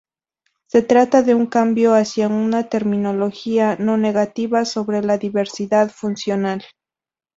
Se 0.65 0.81
trata 0.81 1.21
de 1.21 1.35
un 1.35 1.45
cambio 1.45 1.93
hacia 1.93 2.27
una 2.27 2.69
terminología 2.69 3.75
no 3.75 3.97
negativa 3.97 4.65
sobre 4.65 5.03
la 5.03 5.19
diversidad 5.19 5.91
funcional. 5.91 6.65